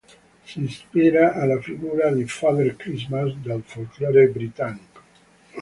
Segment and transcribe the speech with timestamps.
[0.47, 5.01] Si ispira alla figura di Father Christmas del folklore britannico.